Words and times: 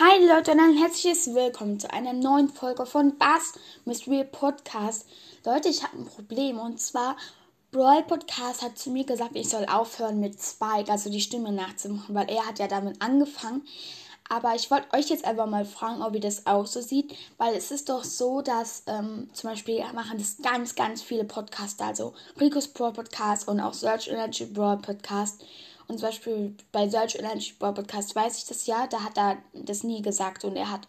Hi 0.00 0.24
Leute 0.24 0.52
und 0.52 0.60
ein 0.60 0.76
herzliches 0.78 1.34
Willkommen 1.34 1.80
zu 1.80 1.92
einer 1.92 2.12
neuen 2.12 2.48
Folge 2.48 2.86
von 2.86 3.18
Bass 3.18 3.54
Mystery 3.84 4.22
Podcast. 4.22 5.08
Leute, 5.44 5.70
ich 5.70 5.82
habe 5.82 5.98
ein 5.98 6.04
Problem 6.04 6.60
und 6.60 6.80
zwar 6.80 7.16
Brawl 7.72 8.04
Podcast 8.04 8.62
hat 8.62 8.78
zu 8.78 8.90
mir 8.90 9.04
gesagt, 9.04 9.34
ich 9.34 9.48
soll 9.48 9.66
aufhören 9.66 10.20
mit 10.20 10.40
Spike, 10.40 10.92
also 10.92 11.10
die 11.10 11.20
Stimme 11.20 11.50
nachzumachen, 11.50 12.14
weil 12.14 12.30
er 12.30 12.46
hat 12.46 12.60
ja 12.60 12.68
damit 12.68 13.02
angefangen. 13.02 13.62
Aber 14.28 14.54
ich 14.54 14.70
wollte 14.70 14.96
euch 14.96 15.08
jetzt 15.08 15.24
einfach 15.24 15.46
mal 15.46 15.64
fragen, 15.64 16.00
ob 16.00 16.14
ihr 16.14 16.20
das 16.20 16.46
auch 16.46 16.66
so 16.66 16.80
seht, 16.80 17.16
weil 17.36 17.56
es 17.56 17.72
ist 17.72 17.88
doch 17.88 18.04
so, 18.04 18.40
dass 18.40 18.84
ähm, 18.86 19.28
zum 19.32 19.50
Beispiel 19.50 19.82
machen 19.94 20.18
das 20.18 20.36
ganz, 20.40 20.76
ganz 20.76 21.02
viele 21.02 21.24
Podcaster, 21.24 21.86
also 21.86 22.14
Rico's 22.40 22.68
Brawl 22.68 22.92
Podcast 22.92 23.48
und 23.48 23.58
auch 23.58 23.74
Search 23.74 24.06
Energy 24.06 24.44
Brawl 24.44 24.76
Podcast. 24.76 25.42
Und 25.88 25.98
zum 25.98 26.08
Beispiel 26.08 26.54
bei 26.70 26.88
Search 26.88 27.16
Energy 27.16 27.54
Podcast 27.58 28.14
weiß 28.14 28.38
ich 28.38 28.44
das 28.44 28.66
ja, 28.66 28.86
da 28.86 29.02
hat 29.02 29.16
er 29.16 29.38
das 29.54 29.82
nie 29.82 30.02
gesagt 30.02 30.44
und 30.44 30.54
er 30.54 30.70
hat 30.70 30.86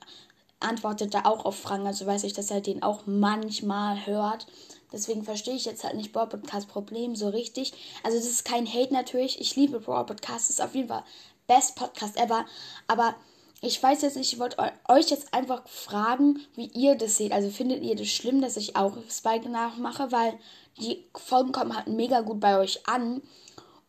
antwortet 0.60 1.14
da 1.14 1.24
auch 1.24 1.46
auf 1.46 1.58
Fragen, 1.58 1.88
also 1.88 2.06
weiß 2.06 2.26
ich, 2.26 2.34
dass 2.34 2.52
er 2.52 2.62
den 2.62 2.84
auch 2.84 3.04
manchmal 3.06 4.06
hört. 4.06 4.46
Deswegen 4.92 5.24
verstehe 5.24 5.56
ich 5.56 5.66
jetzt 5.66 5.84
halt 5.84 5.96
nicht 5.96 6.12
Brawl 6.12 6.28
Podcast 6.28 6.68
Problem 6.68 7.16
so 7.16 7.30
richtig. 7.30 7.74
Also 8.04 8.18
das 8.18 8.28
ist 8.28 8.44
kein 8.44 8.68
Hate 8.68 8.94
natürlich. 8.94 9.40
Ich 9.40 9.56
liebe 9.56 9.80
Brawl 9.80 10.06
Podcast, 10.06 10.50
ist 10.50 10.62
auf 10.62 10.76
jeden 10.76 10.90
Fall 10.90 11.04
Best 11.48 11.76
Podcast 11.76 12.18
ever. 12.18 12.46
Aber 12.88 13.16
ich 13.62 13.82
weiß 13.82 14.02
jetzt 14.02 14.18
nicht, 14.18 14.34
ich 14.34 14.40
wollte 14.40 14.58
euch 14.88 15.10
jetzt 15.10 15.34
einfach 15.34 15.68
fragen, 15.68 16.40
wie 16.56 16.68
ihr 16.68 16.96
das 16.96 17.18
seht. 17.18 17.32
Also 17.32 17.50
findet 17.50 17.84
ihr 17.84 17.96
das 17.96 18.08
schlimm, 18.08 18.42
dass 18.42 18.58
ich 18.58 18.76
auch 18.76 18.98
Spike 19.10 19.50
nachmache, 19.50 20.12
weil 20.12 20.34
die 20.80 21.06
Folgen 21.16 21.52
kommen 21.52 21.76
halt 21.76 21.88
mega 21.88 22.22
gut 22.22 22.40
bei 22.40 22.58
euch 22.58 22.88
an. 22.88 23.22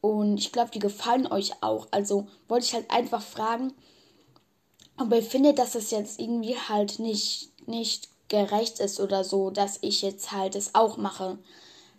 Und 0.01 0.39
ich 0.39 0.53
glaube, 0.53 0.71
die 0.71 0.79
gefallen 0.79 1.31
euch 1.31 1.63
auch. 1.63 1.89
Also 1.91 2.27
wollte 2.49 2.67
ich 2.67 2.75
halt 2.75 2.91
einfach 2.91 3.23
fragen, 3.23 3.73
ob 4.99 5.13
ihr 5.13 5.23
findet, 5.23 5.59
dass 5.59 5.73
das 5.73 5.91
jetzt 5.91 6.21
irgendwie 6.21 6.57
halt 6.57 6.99
nicht, 6.99 7.51
nicht 7.69 8.09
gerecht 8.29 8.81
ist 8.81 9.01
oder 9.01 9.25
so, 9.25 9.51
dass 9.51 9.79
ich 9.83 10.03
jetzt 10.03 10.33
halt 10.33 10.55
es 10.55 10.75
auch 10.75 10.97
mache. 10.97 11.39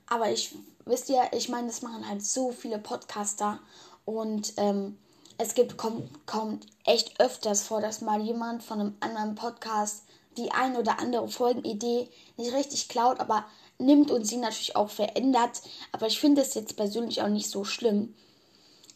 Aber 0.08 0.32
ich, 0.32 0.56
wisst 0.86 1.10
ihr, 1.10 1.22
ich 1.34 1.50
meine, 1.50 1.68
das 1.68 1.82
machen 1.82 2.08
halt 2.08 2.26
so 2.26 2.52
viele 2.52 2.80
Podcaster 2.80 3.60
und 4.06 4.54
ähm, 4.58 4.98
es 5.38 5.54
gibt, 5.54 5.78
kommt, 5.78 6.26
kommt 6.28 6.68
echt 6.86 7.20
öfters 7.20 7.64
vor, 7.64 7.82
dass 7.82 8.02
mal 8.02 8.22
jemand 8.22 8.64
von 8.64 8.80
einem 8.80 8.96
anderen 9.00 9.36
Podcast 9.36 10.04
die 10.38 10.52
ein 10.52 10.76
oder 10.76 11.00
andere 11.00 11.28
Folgenidee 11.28 12.10
nicht 12.38 12.54
richtig 12.54 12.90
klaut, 12.90 13.20
aber 13.20 13.46
nimmt 13.78 14.12
und 14.12 14.26
sie 14.26 14.38
natürlich 14.38 14.76
auch 14.76 14.90
verändert. 14.90 15.62
Aber 15.92 16.08
ich 16.08 16.20
finde 16.20 16.42
es 16.42 16.54
jetzt 16.54 16.76
persönlich 16.78 17.22
auch 17.22 17.28
nicht 17.28 17.50
so 17.50 17.64
schlimm. 17.64 18.14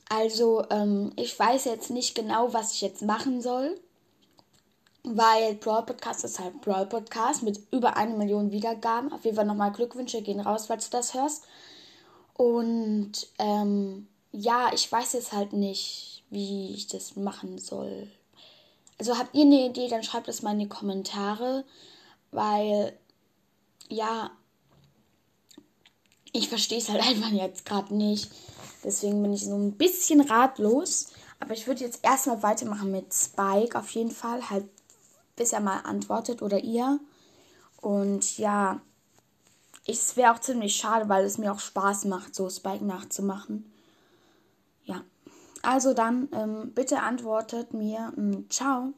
Also, 0.09 0.63
ähm, 0.69 1.11
ich 1.15 1.37
weiß 1.37 1.65
jetzt 1.65 1.89
nicht 1.89 2.15
genau, 2.15 2.53
was 2.53 2.73
ich 2.73 2.81
jetzt 2.81 3.01
machen 3.01 3.41
soll. 3.41 3.79
Weil 5.03 5.53
Brawl 5.55 5.85
Podcast 5.85 6.23
ist 6.23 6.39
halt 6.39 6.61
Brawl 6.61 6.87
Podcast 6.87 7.43
mit 7.43 7.59
über 7.71 7.95
eine 7.95 8.15
Million 8.15 8.51
Wiedergaben. 8.51 9.13
Auf 9.13 9.23
jeden 9.23 9.35
Fall 9.35 9.45
nochmal 9.45 9.71
Glückwünsche 9.71 10.21
gehen 10.21 10.39
raus, 10.39 10.65
falls 10.65 10.89
du 10.89 10.97
das 10.97 11.13
hörst. 11.13 11.43
Und 12.33 13.11
ähm, 13.37 14.07
ja, 14.31 14.71
ich 14.73 14.91
weiß 14.91 15.13
jetzt 15.13 15.31
halt 15.31 15.53
nicht, 15.53 16.23
wie 16.29 16.73
ich 16.73 16.87
das 16.87 17.15
machen 17.15 17.59
soll. 17.59 18.07
Also 18.97 19.17
habt 19.17 19.35
ihr 19.35 19.45
eine 19.45 19.67
Idee, 19.67 19.87
dann 19.87 20.03
schreibt 20.03 20.27
es 20.27 20.41
mal 20.41 20.53
in 20.53 20.59
die 20.59 20.69
Kommentare. 20.69 21.65
Weil, 22.31 22.97
ja, 23.89 24.31
ich 26.31 26.49
verstehe 26.49 26.77
es 26.77 26.89
halt 26.89 27.01
einfach 27.07 27.29
jetzt 27.29 27.65
gerade 27.65 27.93
nicht. 27.95 28.31
Deswegen 28.83 29.21
bin 29.21 29.33
ich 29.33 29.45
so 29.45 29.55
ein 29.55 29.77
bisschen 29.77 30.21
ratlos. 30.21 31.07
Aber 31.39 31.53
ich 31.53 31.67
würde 31.67 31.83
jetzt 31.83 32.03
erstmal 32.03 32.43
weitermachen 32.43 32.91
mit 32.91 33.13
Spike. 33.13 33.77
Auf 33.77 33.89
jeden 33.91 34.11
Fall 34.11 34.49
halt, 34.49 34.65
bis 35.35 35.53
er 35.53 35.59
mal 35.59 35.79
antwortet 35.79 36.41
oder 36.41 36.59
ihr. 36.59 36.99
Und 37.81 38.37
ja, 38.37 38.81
es 39.85 40.15
wäre 40.17 40.33
auch 40.33 40.39
ziemlich 40.39 40.75
schade, 40.75 41.07
weil 41.09 41.25
es 41.25 41.37
mir 41.37 41.51
auch 41.51 41.59
Spaß 41.59 42.05
macht, 42.05 42.33
so 42.33 42.49
Spike 42.49 42.83
nachzumachen. 42.83 43.71
Ja. 44.85 45.03
Also 45.65 45.93
dann, 45.93 46.29
ähm, 46.31 46.73
bitte 46.73 47.01
antwortet 47.01 47.73
mir. 47.73 48.13
Ähm, 48.17 48.49
ciao. 48.49 48.93